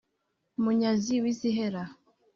munyazi 0.63 1.15
w’izihera 1.23 1.81